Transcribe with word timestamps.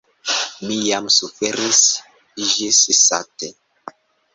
Mi 0.69 0.77
jam 0.85 1.11
suferis 1.17 1.85
ĝissate. 2.59 3.57